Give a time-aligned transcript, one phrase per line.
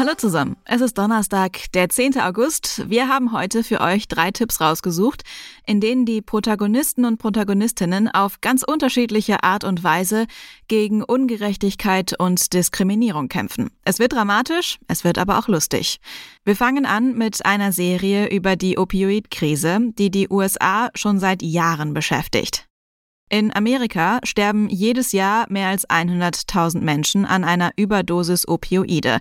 [0.00, 0.56] Hallo zusammen.
[0.64, 2.18] Es ist Donnerstag, der 10.
[2.20, 2.88] August.
[2.88, 5.24] Wir haben heute für euch drei Tipps rausgesucht,
[5.66, 10.24] in denen die Protagonisten und Protagonistinnen auf ganz unterschiedliche Art und Weise
[10.68, 13.68] gegen Ungerechtigkeit und Diskriminierung kämpfen.
[13.84, 16.00] Es wird dramatisch, es wird aber auch lustig.
[16.46, 21.92] Wir fangen an mit einer Serie über die Opioidkrise, die die USA schon seit Jahren
[21.92, 22.70] beschäftigt.
[23.28, 29.20] In Amerika sterben jedes Jahr mehr als 100.000 Menschen an einer Überdosis Opioide.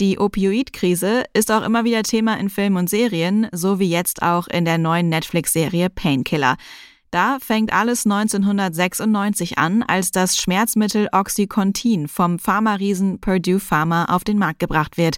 [0.00, 4.46] Die Opioidkrise ist auch immer wieder Thema in Filmen und Serien, so wie jetzt auch
[4.46, 6.56] in der neuen Netflix-Serie Painkiller.
[7.10, 14.38] Da fängt alles 1996 an, als das Schmerzmittel Oxycontin vom Pharma-Riesen Purdue Pharma auf den
[14.38, 15.16] Markt gebracht wird.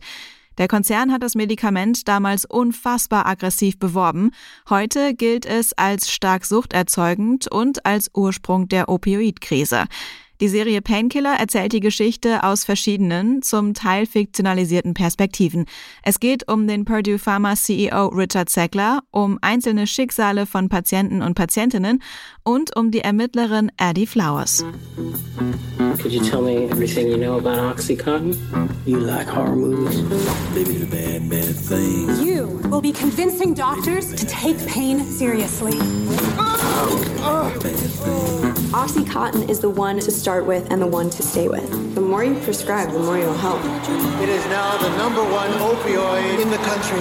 [0.57, 4.31] Der Konzern hat das Medikament damals unfassbar aggressiv beworben.
[4.71, 9.85] Heute gilt es als stark suchterzeugend und als Ursprung der Opioidkrise.
[10.41, 15.67] Die Serie Painkiller erzählt die Geschichte aus verschiedenen, zum Teil fiktionalisierten Perspektiven.
[16.03, 21.35] Es geht um den Purdue Pharma CEO Richard Sackler, um einzelne Schicksale von Patienten und
[21.35, 22.03] Patientinnen
[22.43, 24.65] und um die Ermittlerin Addie Flowers.
[25.99, 28.39] Could you tell me everything you know about OxyContin?
[28.87, 30.01] You like horror movies?
[30.55, 32.23] Maybe the bad, bad things.
[32.23, 35.79] You will be convincing doctors to take pain seriously.
[38.73, 41.95] OxyContin is the one to start with and the one to stay with.
[41.95, 43.61] The more you prescribe, the more you'll help.
[44.23, 47.01] It is now the number one opioid in the country.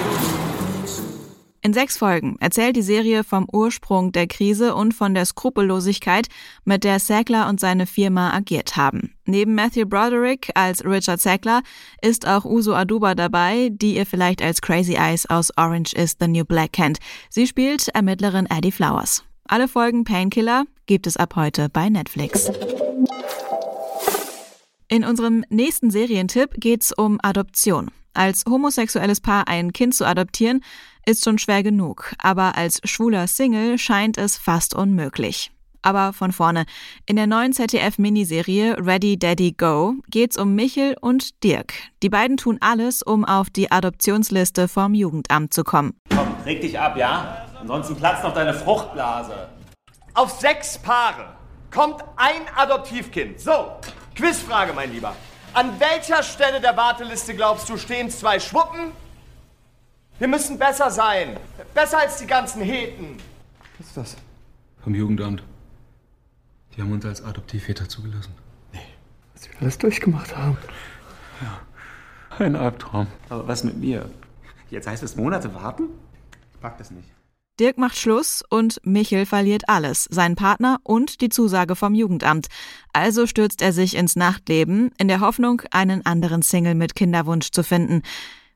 [1.61, 6.27] In sechs Folgen erzählt die Serie vom Ursprung der Krise und von der Skrupellosigkeit,
[6.63, 9.13] mit der Sackler und seine Firma agiert haben.
[9.25, 11.61] Neben Matthew Broderick als Richard Sackler
[12.01, 16.27] ist auch Uso Aduba dabei, die ihr vielleicht als Crazy Eyes aus Orange is the
[16.27, 16.99] New Black kennt.
[17.29, 19.23] Sie spielt Ermittlerin Addie Flowers.
[19.51, 22.51] Alle Folgen Painkiller gibt es ab heute bei Netflix.
[24.87, 27.89] In unserem nächsten Serientipp geht's um Adoption.
[28.13, 30.63] Als homosexuelles Paar ein Kind zu adoptieren,
[31.03, 35.51] ist schon schwer genug, aber als schwuler Single scheint es fast unmöglich.
[35.81, 36.65] Aber von vorne.
[37.07, 41.73] In der neuen ZDF-Miniserie Ready Daddy Go geht's um Michel und Dirk.
[42.03, 45.95] Die beiden tun alles, um auf die Adoptionsliste vom Jugendamt zu kommen.
[46.15, 47.48] Komm, reg dich ab, ja?
[47.59, 49.49] Ansonsten platzt noch deine Fruchtblase.
[50.13, 51.35] Auf sechs Paare
[51.71, 53.39] kommt ein Adoptivkind.
[53.39, 53.71] So,
[54.15, 55.15] Quizfrage, mein Lieber.
[55.53, 58.91] An welcher Stelle der Warteliste glaubst du stehen zwei Schwuppen?
[60.19, 61.37] Wir müssen besser sein.
[61.73, 63.17] Besser als die ganzen Heten.
[63.77, 64.17] Was ist das?
[64.83, 65.43] Vom Jugendamt.
[66.75, 68.33] Die haben uns als Adoptivväter zugelassen.
[68.71, 68.79] Nee.
[69.33, 70.57] Was wir alles durchgemacht haben.
[71.41, 71.59] Ja.
[72.37, 73.07] Ein Albtraum.
[73.29, 74.09] Aber was mit mir?
[74.69, 75.89] Jetzt heißt es Monate warten?
[76.53, 77.09] Ich pack das nicht.
[77.59, 82.47] Dirk macht Schluss und Michel verliert alles, seinen Partner und die Zusage vom Jugendamt.
[82.93, 87.63] Also stürzt er sich ins Nachtleben, in der Hoffnung, einen anderen Single mit Kinderwunsch zu
[87.63, 88.03] finden.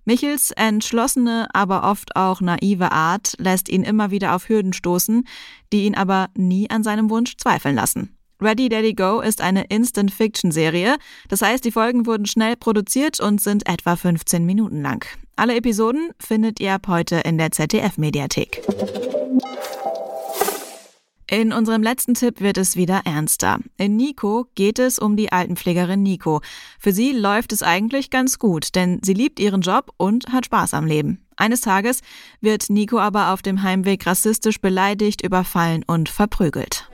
[0.06, 5.28] Michels entschlossene, aber oft auch naive Art lässt ihn immer wieder auf Hürden stoßen,
[5.74, 8.18] die ihn aber nie an seinem Wunsch zweifeln lassen.
[8.44, 10.98] Ready Daddy Go ist eine Instant-Fiction-Serie.
[11.30, 15.06] Das heißt, die Folgen wurden schnell produziert und sind etwa 15 Minuten lang.
[15.38, 18.62] Alle Episoden findet ihr ab heute in der ZDF-Mediathek.
[21.31, 23.59] In unserem letzten Tipp wird es wieder ernster.
[23.78, 26.42] In Nico geht es um die Altenpflegerin Nico.
[26.78, 30.74] Für sie läuft es eigentlich ganz gut, denn sie liebt ihren Job und hat Spaß
[30.74, 31.25] am Leben.
[31.38, 32.02] Eines Tages
[32.42, 36.90] wird Nico aber auf dem Heimweg rassistisch beleidigt, überfallen und verprügelt.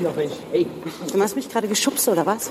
[0.00, 2.50] Du hast mich gerade geschubst oder was?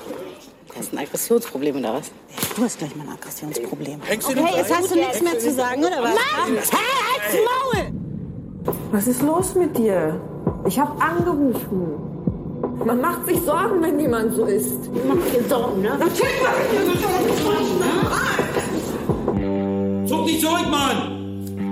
[0.70, 2.12] Du hast ein Aggressionsproblem oder was?
[2.56, 4.02] Du hast gleich mal ein Aggressionsproblem.
[4.02, 6.16] Okay, jetzt hast du nichts mehr zu sagen oder was?
[6.16, 6.58] Mann!
[6.72, 8.74] Hey, halt's Maul!
[8.92, 10.20] Was ist los mit dir?
[10.66, 12.12] Ich habe angerufen.
[12.86, 14.90] Man macht sich Sorgen, wenn jemand so ist.
[15.08, 16.00] Mach dir Sorgen, ne?
[20.08, 21.13] Zuck dich zurück, Mann!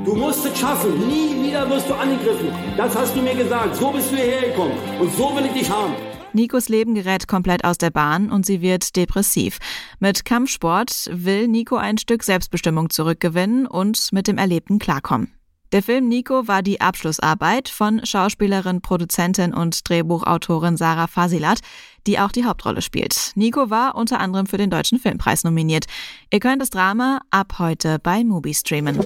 [0.03, 1.07] Du musst es schaffen.
[1.07, 2.47] Nie wieder wirst du angegriffen.
[2.75, 3.75] Das hast du mir gesagt.
[3.75, 4.73] So bist du hierher gekommen.
[4.99, 5.93] Und so will ich dich haben.
[6.33, 9.59] Nikos Leben gerät komplett aus der Bahn und sie wird depressiv.
[9.99, 15.33] Mit Kampfsport will Nico ein Stück Selbstbestimmung zurückgewinnen und mit dem Erlebten klarkommen.
[15.71, 21.59] Der Film Nico war die Abschlussarbeit von Schauspielerin, Produzentin und Drehbuchautorin Sarah Fasilat,
[22.07, 23.31] die auch die Hauptrolle spielt.
[23.35, 25.85] Nico war unter anderem für den Deutschen Filmpreis nominiert.
[26.31, 28.99] Ihr könnt das Drama ab heute bei Mubi streamen.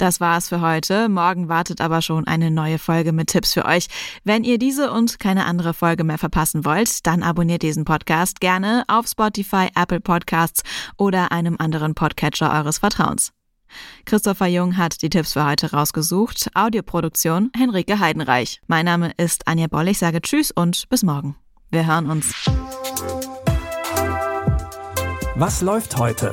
[0.00, 1.10] Das war's für heute.
[1.10, 3.86] Morgen wartet aber schon eine neue Folge mit Tipps für euch.
[4.24, 8.84] Wenn ihr diese und keine andere Folge mehr verpassen wollt, dann abonniert diesen Podcast gerne
[8.88, 10.62] auf Spotify, Apple Podcasts
[10.96, 13.32] oder einem anderen Podcatcher eures Vertrauens.
[14.06, 16.48] Christopher Jung hat die Tipps für heute rausgesucht.
[16.54, 18.62] Audioproduktion Henrike Heidenreich.
[18.66, 19.88] Mein Name ist Anja Boll.
[19.88, 21.36] Ich sage Tschüss und bis morgen.
[21.70, 22.32] Wir hören uns.
[25.36, 26.32] Was läuft heute?